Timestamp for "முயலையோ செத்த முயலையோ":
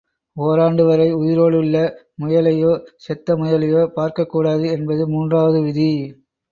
2.21-3.87